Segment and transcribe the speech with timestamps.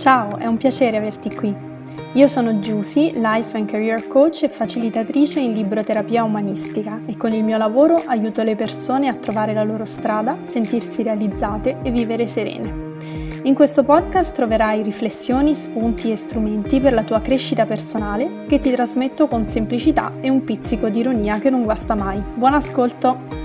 [0.00, 1.54] Ciao, è un piacere averti qui.
[2.14, 7.44] Io sono Giusy, Life and Career Coach e facilitatrice in libroterapia umanistica e con il
[7.44, 12.94] mio lavoro aiuto le persone a trovare la loro strada, sentirsi realizzate e vivere serene.
[13.42, 18.70] In questo podcast troverai riflessioni, spunti e strumenti per la tua crescita personale che ti
[18.70, 22.22] trasmetto con semplicità e un pizzico di ironia che non guasta mai.
[22.36, 23.39] Buon ascolto!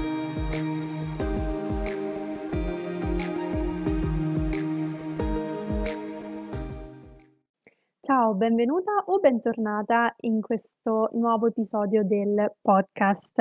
[8.26, 13.38] Ciao, benvenuta o bentornata in questo nuovo episodio del podcast.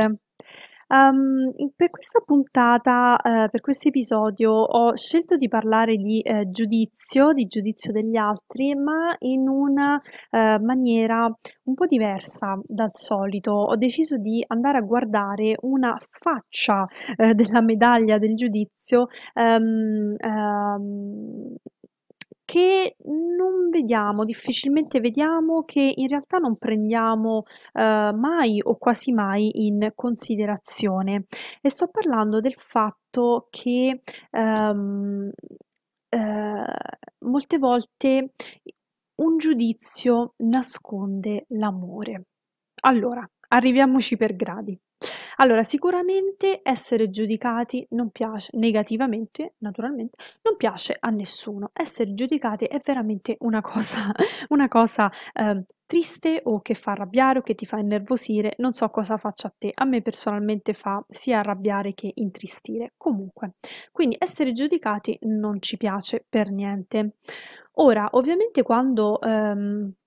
[0.89, 7.33] Um, per questa puntata, uh, per questo episodio, ho scelto di parlare di uh, giudizio,
[7.33, 13.53] di giudizio degli altri, ma in una uh, maniera un po' diversa dal solito.
[13.53, 21.55] Ho deciso di andare a guardare una faccia della medaglia del giudizio um, um,
[22.45, 29.67] che non vediamo, difficilmente vediamo, che in realtà non prendiamo eh, mai o quasi mai
[29.67, 31.25] in considerazione.
[31.61, 35.31] E sto parlando del fatto che ehm,
[36.09, 36.75] eh,
[37.21, 38.33] molte volte
[39.17, 42.27] un giudizio nasconde l'amore.
[42.83, 44.77] Allora, arriviamoci per gradi.
[45.37, 51.71] Allora, sicuramente essere giudicati non piace negativamente, naturalmente, non piace a nessuno.
[51.73, 54.13] Essere giudicati è veramente una cosa,
[54.51, 58.89] una cosa eh, triste o che fa arrabbiare o che ti fa innervosire, non so
[58.89, 59.73] cosa faccia a te.
[59.75, 62.93] A me personalmente fa sia arrabbiare che intristire.
[62.97, 63.55] Comunque,
[63.93, 67.17] quindi essere giudicati non ci piace per niente.
[67.79, 70.04] Ora, ovviamente quando ehm, eh,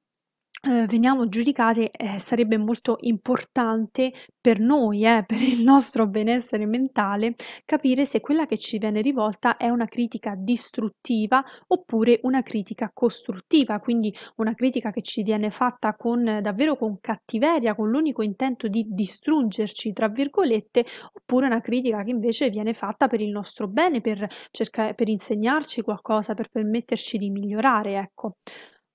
[0.87, 8.05] veniamo giudicate, eh, sarebbe molto importante per noi, eh, per il nostro benessere mentale, capire
[8.05, 14.13] se quella che ci viene rivolta è una critica distruttiva oppure una critica costruttiva, quindi
[14.37, 19.93] una critica che ci viene fatta con davvero con cattiveria, con l'unico intento di distruggerci,
[19.93, 24.93] tra virgolette, oppure una critica che invece viene fatta per il nostro bene, per, cercare,
[24.93, 28.35] per insegnarci qualcosa, per permetterci di migliorare, ecco.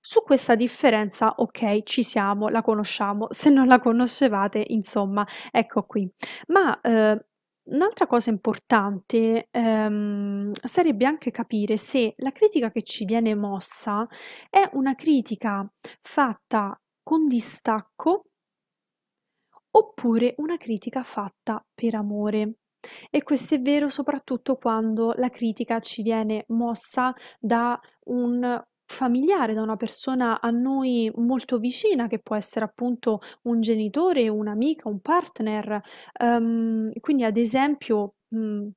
[0.04, 3.28] Su questa differenza, ok, ci siamo, la conosciamo.
[3.30, 6.12] Se non la conoscevate, insomma, ecco qui.
[6.48, 7.24] Ma eh,
[7.70, 14.04] un'altra cosa importante ehm, sarebbe anche capire se la critica che ci viene mossa
[14.50, 15.64] è una critica
[16.00, 18.24] fatta con distacco
[19.70, 22.54] oppure una critica fatta per amore.
[23.08, 28.60] E questo è vero soprattutto quando la critica ci viene mossa da un
[28.92, 34.88] familiare, da una persona a noi molto vicina, che può essere appunto un genitore, un'amica,
[34.88, 35.80] un partner.
[36.22, 38.68] Um, quindi, ad esempio, mh,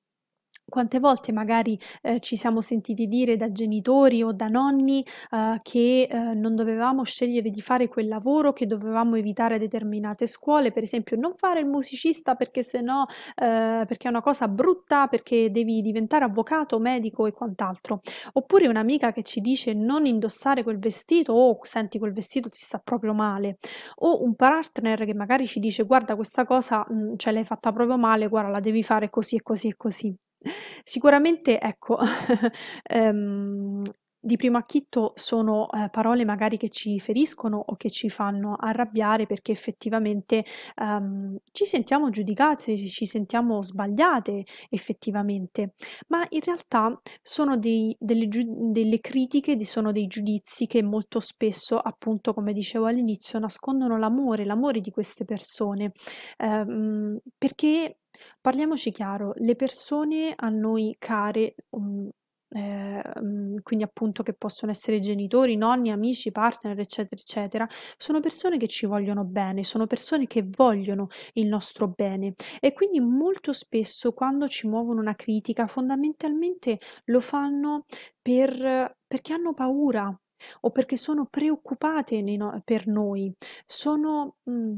[0.67, 6.07] quante volte magari eh, ci siamo sentiti dire da genitori o da nonni eh, che
[6.09, 11.17] eh, non dovevamo scegliere di fare quel lavoro, che dovevamo evitare determinate scuole, per esempio
[11.17, 13.05] non fare il musicista perché sennò
[13.35, 18.01] eh, perché è una cosa brutta, perché devi diventare avvocato, medico e quant'altro.
[18.33, 22.59] Oppure un'amica che ci dice non indossare quel vestito o oh, senti quel vestito ti
[22.59, 23.57] sta proprio male.
[23.97, 27.71] O un partner che magari ci dice guarda questa cosa mh, mm, ce l'hai fatta
[27.71, 30.24] proprio male, guarda la devi fare così e così e così.
[30.83, 31.97] Sicuramente, ecco,
[32.83, 33.81] ehm,
[34.19, 39.25] di primo acchito sono, ehm, parole magari che ci feriscono o che ci fanno arrabbiare
[39.27, 40.43] perché effettivamente,
[40.81, 45.73] ehm, ci sentiamo giudicate, ci sentiamo sbagliate effettivamente,
[46.07, 52.33] ma in realtà sono dei delle delle critiche, sono dei giudizi che molto spesso, appunto,
[52.33, 55.91] come dicevo all'inizio, nascondono l'amore, l'amore di queste persone,
[56.37, 57.97] ehm, perché
[58.41, 62.09] Parliamoci chiaro, le persone a noi care, um,
[62.49, 67.67] ehm, quindi appunto che possono essere genitori, nonni, amici, partner, eccetera, eccetera,
[67.97, 72.33] sono persone che ci vogliono bene, sono persone che vogliono il nostro bene.
[72.59, 77.85] E quindi molto spesso quando ci muovono una critica, fondamentalmente lo fanno
[78.21, 80.17] per, perché hanno paura
[80.61, 83.33] o perché sono preoccupate no- per noi,
[83.65, 84.37] sono...
[84.49, 84.77] Mm,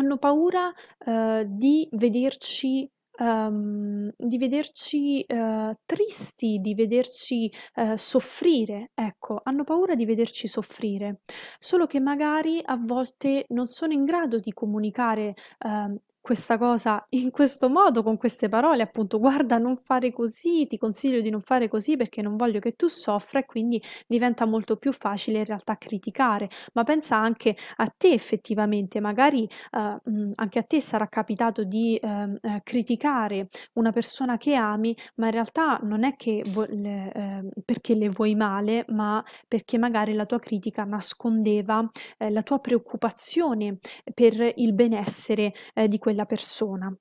[0.00, 0.72] hanno paura,
[1.06, 9.94] ehm, di vederci ehm, di vederci, ehm, tristi, di vederci, ehm, soffrire, ecco, hanno paura
[9.94, 11.20] di vederci soffrire.
[11.58, 17.30] Solo che magari a volte non sono in grado di comunicare, ehm, questa cosa in
[17.30, 21.68] questo modo, con queste parole, appunto, guarda, non fare così, ti consiglio di non fare
[21.68, 25.76] così perché non voglio che tu soffra e quindi diventa molto più facile in realtà
[25.76, 26.48] criticare.
[26.74, 32.08] Ma pensa anche a te effettivamente, magari uh, anche a te sarà capitato di uh,
[32.08, 37.48] uh, criticare una persona che ami, ma in realtà non è che vo- le, ehm,
[37.64, 41.88] perché le vuoi male, ma perché magari la tua critica nascondeva
[42.18, 43.78] eh, la tua preoccupazione
[44.14, 46.92] per il benessere eh, di quella persona.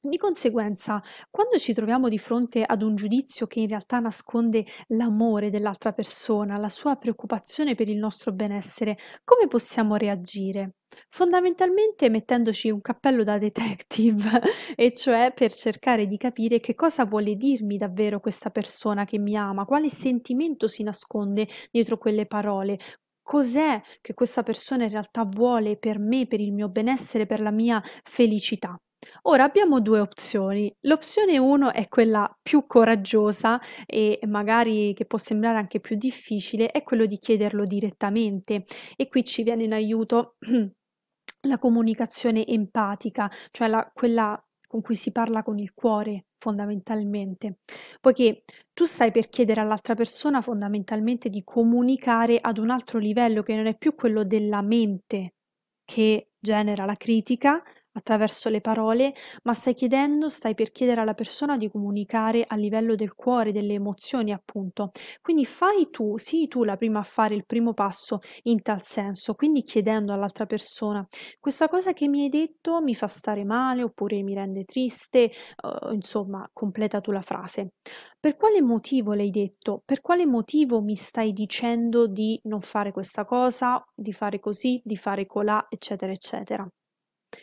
[0.00, 5.50] Di conseguenza, quando ci troviamo di fronte ad un giudizio che in realtà nasconde l'amore
[5.50, 10.76] dell'altra persona, la sua preoccupazione per il nostro benessere, come possiamo reagire?
[11.08, 14.40] Fondamentalmente mettendoci un cappello da detective,
[14.76, 19.36] e cioè per cercare di capire che cosa vuole dirmi davvero questa persona che mi
[19.36, 22.78] ama, quale sentimento si nasconde dietro quelle parole,
[23.26, 27.50] cos'è che questa persona in realtà vuole per me, per il mio benessere, per la
[27.50, 28.80] mia felicità.
[29.22, 30.72] Ora abbiamo due opzioni.
[30.82, 36.84] L'opzione 1 è quella più coraggiosa e magari che può sembrare anche più difficile, è
[36.84, 38.64] quello di chiederlo direttamente
[38.94, 40.36] e qui ci viene in aiuto
[41.48, 44.40] la comunicazione empatica, cioè la, quella
[44.76, 47.60] con cui si parla con il cuore fondamentalmente,
[47.98, 48.42] poiché
[48.74, 53.64] tu stai per chiedere all'altra persona fondamentalmente di comunicare ad un altro livello che non
[53.64, 55.36] è più quello della mente
[55.82, 57.62] che genera la critica,
[57.96, 59.14] attraverso le parole,
[59.44, 63.74] ma stai chiedendo, stai per chiedere alla persona di comunicare a livello del cuore, delle
[63.74, 64.90] emozioni, appunto.
[65.20, 69.34] Quindi fai tu, sii tu la prima a fare il primo passo in tal senso,
[69.34, 71.06] quindi chiedendo all'altra persona,
[71.40, 75.30] questa cosa che mi hai detto mi fa stare male oppure mi rende triste,
[75.62, 77.70] uh, insomma, completa tu la frase.
[78.18, 79.82] Per quale motivo l'hai detto?
[79.84, 84.96] Per quale motivo mi stai dicendo di non fare questa cosa, di fare così, di
[84.96, 86.66] fare colà, eccetera, eccetera.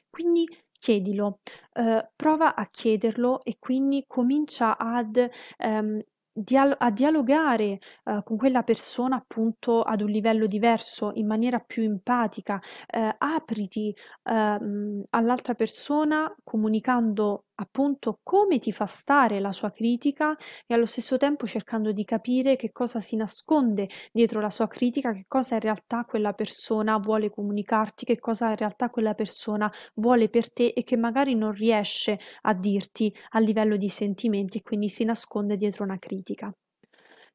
[0.09, 0.45] Quindi
[0.79, 1.39] chiedilo,
[1.73, 6.01] eh, prova a chiederlo e quindi comincia ad ehm,
[6.33, 11.83] dial- a dialogare eh, con quella persona appunto ad un livello diverso, in maniera più
[11.83, 13.93] empatica, eh, apriti
[14.23, 20.35] ehm, all'altra persona comunicando appunto come ti fa stare la sua critica
[20.65, 25.13] e allo stesso tempo cercando di capire che cosa si nasconde dietro la sua critica,
[25.13, 30.29] che cosa in realtà quella persona vuole comunicarti, che cosa in realtà quella persona vuole
[30.29, 34.89] per te e che magari non riesce a dirti a livello di sentimenti e quindi
[34.89, 36.53] si nasconde dietro una critica.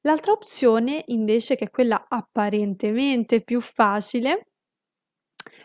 [0.02, 4.46] L'altra opzione invece, che è quella apparentemente più facile,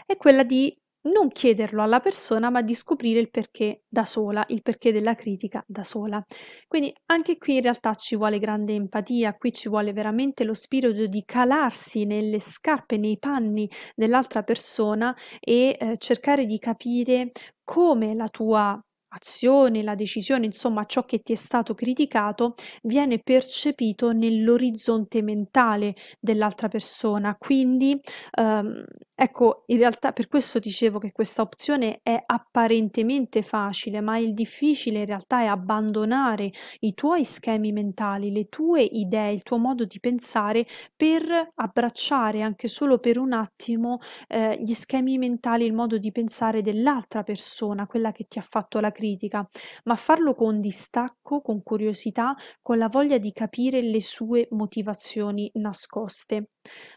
[0.06, 4.62] è quella di non chiederlo alla persona, ma di scoprire il perché da sola, il
[4.62, 6.24] perché della critica da sola.
[6.68, 11.06] Quindi anche qui in realtà ci vuole grande empatia, qui ci vuole veramente lo spirito
[11.08, 17.32] di calarsi nelle scarpe, nei panni dell'altra persona e eh, cercare di capire
[17.64, 18.80] come la tua
[19.14, 26.68] azione, la decisione, insomma ciò che ti è stato criticato viene percepito nell'orizzonte mentale dell'altra
[26.68, 27.36] persona.
[27.38, 28.00] Quindi
[28.32, 28.84] ehm,
[29.16, 35.00] ecco, in realtà per questo dicevo che questa opzione è apparentemente facile, ma il difficile
[35.00, 40.00] in realtà è abbandonare i tuoi schemi mentali, le tue idee, il tuo modo di
[40.00, 40.66] pensare
[40.96, 46.62] per abbracciare anche solo per un attimo eh, gli schemi mentali, il modo di pensare
[46.62, 49.48] dell'altra persona, quella che ti ha fatto la critica critica,
[49.84, 56.52] ma farlo con distacco, con curiosità, con la voglia di capire le sue motivazioni nascoste.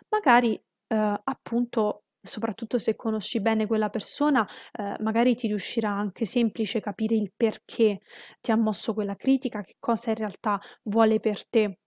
[0.09, 6.81] Magari eh, appunto soprattutto se conosci bene quella persona, eh, magari ti riuscirà anche semplice
[6.81, 8.01] capire il perché
[8.41, 11.79] ti ha mosso quella critica, che cosa in realtà vuole per te.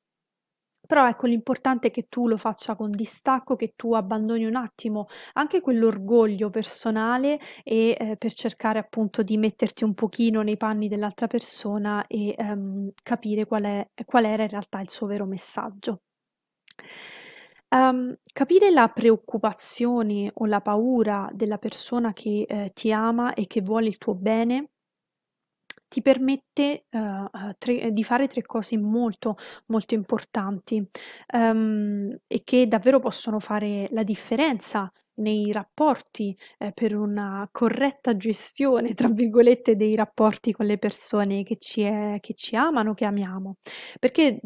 [0.89, 5.05] Però ecco, l'importante è che tu lo faccia con distacco, che tu abbandoni un attimo
[5.33, 11.27] anche quell'orgoglio personale e eh, per cercare appunto di metterti un pochino nei panni dell'altra
[11.27, 16.01] persona e ehm, capire qual, è, qual era in realtà il suo vero messaggio.
[17.69, 23.61] Um, capire la preoccupazione o la paura della persona che eh, ti ama e che
[23.61, 24.69] vuole il tuo bene
[25.89, 30.87] ti permette uh, tre, di fare tre cose molto molto importanti
[31.33, 38.93] um, e che davvero possono fare la differenza nei rapporti eh, per una corretta gestione,
[38.93, 43.57] tra virgolette, dei rapporti con le persone che ci, è, che ci amano, che amiamo.
[43.99, 44.39] Perché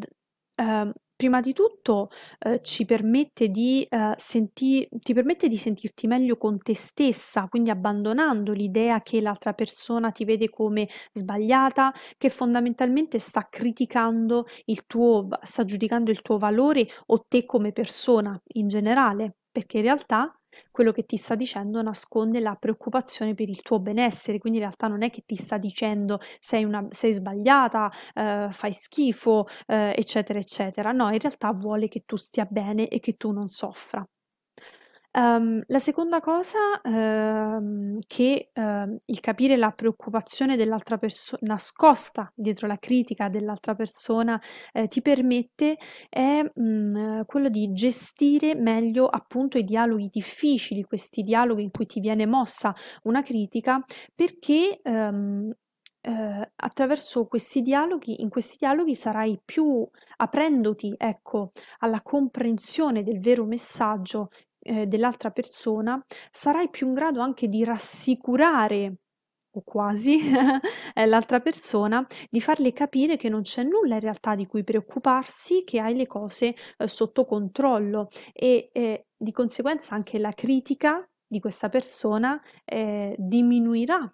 [0.56, 6.38] eh, prima di tutto eh, ci permette di, eh, senti- ti permette di sentirti meglio
[6.38, 13.20] con te stessa, quindi abbandonando l'idea che l'altra persona ti vede come sbagliata, che fondamentalmente
[13.20, 19.36] sta criticando il tuo, sta giudicando il tuo valore o te come persona in generale,
[19.52, 20.36] perché in realtà
[20.72, 24.88] quello che ti sta dicendo nasconde la preoccupazione per il tuo benessere, quindi in realtà
[24.88, 30.40] non è che ti sta dicendo sei, una, sei sbagliata, eh, fai schifo, eh, eccetera,
[30.40, 30.92] eccetera.
[30.92, 34.06] No, in realtà vuole che tu stia bene e che tu non soffra.
[35.16, 42.66] Um, la seconda cosa, ehm, che, ehm, il capire la preoccupazione dell'altra perso nascosta dietro
[42.66, 44.42] la critica dell'altra persona,
[44.72, 45.78] ehm, ti permette
[46.10, 52.00] è, mhmm, quello di gestire meglio appunto i dialoghi difficili, questi dialoghi in cui ti
[52.00, 53.84] viene mossa una critica
[54.16, 55.52] perché, ehm,
[56.02, 63.46] ehm, attraverso questi dialoghi in questi dialoghi sarai più aprendoti, ecco, alla comprensione del vero
[63.46, 64.30] messaggio
[64.64, 68.98] eh, dell'altra persona, sarai più in grado anche di rassicurare
[69.56, 70.20] o quasi
[70.96, 75.64] eh, l'altra persona, di farle capire che non c'è nulla in realtà di cui preoccuparsi,
[75.64, 78.10] che hai le cose eh, sotto controllo.
[78.34, 84.12] E eh, di conseguenza anche la critica di questa persona eh, diminuirà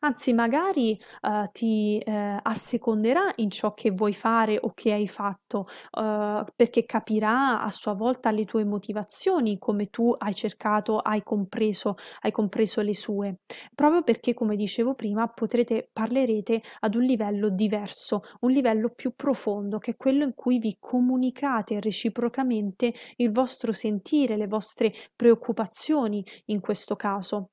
[0.00, 5.66] anzi magari uh, ti uh, asseconderà in ciò che vuoi fare o che hai fatto,
[5.92, 11.96] uh, perché capirà a sua volta le tue motivazioni, come tu hai cercato, hai compreso,
[12.20, 13.38] hai compreso le sue,
[13.74, 19.78] proprio perché, come dicevo prima, potrete, parlerete ad un livello diverso, un livello più profondo,
[19.78, 26.60] che è quello in cui vi comunicate reciprocamente il vostro sentire, le vostre preoccupazioni in
[26.60, 27.50] questo caso.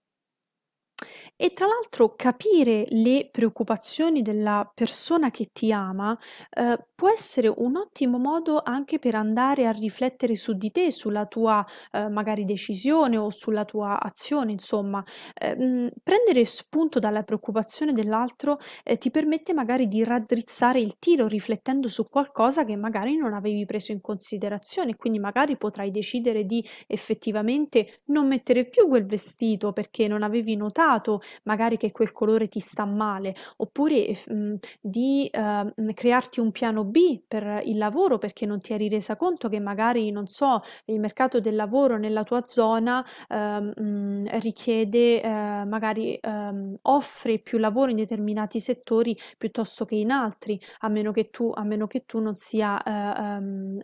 [1.39, 6.17] E tra l'altro capire le preoccupazioni della persona che ti ama,
[6.49, 11.25] ehm, può essere un ottimo modo anche per andare a riflettere su di te, sulla
[11.25, 15.03] tua, ehm, magari decisione o sulla tua azione, insomma.
[15.41, 21.89] Ehm, prendere spunto dalla preoccupazione dell'altro, ehm, ti permette magari di raddrizzare il tiro riflettendo
[21.89, 28.03] su qualcosa che magari non avevi preso in considerazione, quindi magari potrai decidere di effettivamente
[28.05, 32.85] non mettere più quel vestito perché non avevi notato magari che quel colore ti sta
[32.85, 38.73] male, oppure mh, di uh, crearti un piano B per il lavoro perché non ti
[38.73, 43.35] eri resa conto che magari, non so, il mercato del lavoro nella tua zona uh,
[43.35, 50.59] mh, richiede, uh, magari um, offre più lavoro in determinati settori piuttosto che in altri,
[50.79, 53.79] a meno che tu, a meno che tu non sia um,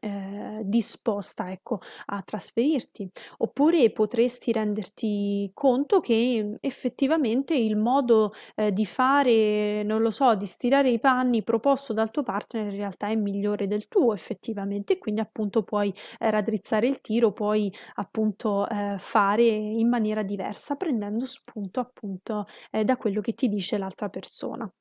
[0.71, 3.09] disposta ecco, a trasferirti.
[3.39, 10.35] Oppure potresti renderti conto che effettivamente probabilmente il modo eh, di fare, non lo so,
[10.35, 14.97] di stirare i panni proposto dal tuo partner in realtà è migliore del tuo effettivamente,
[14.97, 21.25] quindi appunto puoi eh, raddrizzare il tiro, puoi appunto eh, fare in maniera diversa prendendo
[21.25, 24.71] spunto appunto eh, da quello che ti dice l'altra persona.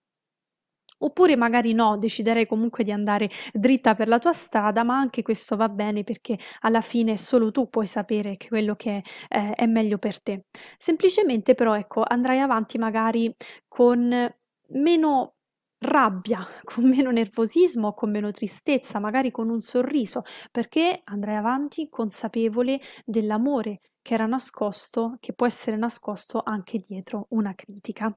[1.03, 5.57] Oppure magari no, deciderei comunque di andare dritta per la tua strada, ma anche questo
[5.57, 9.99] va bene perché alla fine solo tu puoi sapere che quello che eh, è meglio
[9.99, 10.45] per te.
[10.77, 13.35] Semplicemente però ecco, andrai avanti magari
[13.69, 14.31] con
[14.69, 15.35] meno
[15.79, 22.81] rabbia, con meno nervosismo, con meno tristezza, magari con un sorriso, perché andrai avanti consapevole
[23.05, 28.15] dell'amore che era nascosto, che può essere nascosto anche dietro una critica.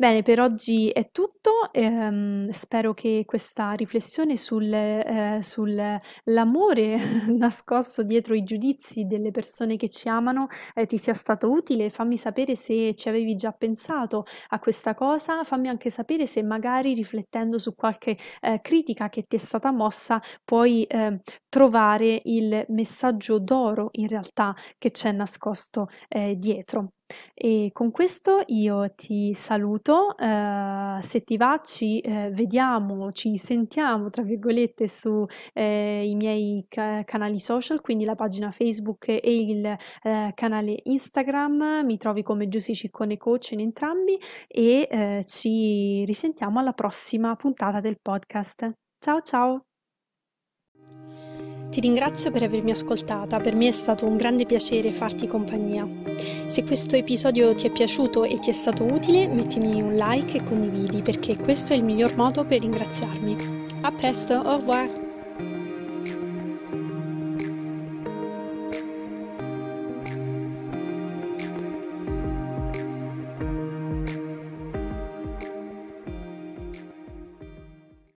[0.00, 1.70] Bene, per oggi è tutto.
[1.72, 6.96] Ehm, spero che questa riflessione sul, eh, sull'amore
[7.36, 11.90] nascosto dietro i giudizi delle persone che ci amano eh, ti sia stato utile.
[11.90, 15.44] Fammi sapere se ci avevi già pensato a questa cosa.
[15.44, 20.18] Fammi anche sapere se magari riflettendo su qualche eh, critica che ti è stata mossa
[20.42, 26.92] puoi ehm, trovare il messaggio d'oro in realtà che c'è nascosto eh, dietro.
[27.34, 34.10] E con questo io ti saluto, eh, se ti va ci eh, vediamo, ci sentiamo
[34.10, 40.32] tra virgolette su eh, miei ca- canali social, quindi la pagina Facebook e il eh,
[40.34, 44.16] canale Instagram, mi trovi come Giussi Ciccone Coach in entrambi
[44.46, 48.70] e eh, ci risentiamo alla prossima puntata del podcast.
[49.00, 49.69] Ciao ciao!
[51.70, 55.88] Ti ringrazio per avermi ascoltata, per me è stato un grande piacere farti compagnia.
[56.48, 60.42] Se questo episodio ti è piaciuto e ti è stato utile, mettimi un like e
[60.42, 63.36] condividi perché questo è il miglior modo per ringraziarmi.
[63.82, 64.99] A presto, au revoir!